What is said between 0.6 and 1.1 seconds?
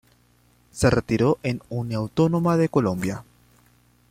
Se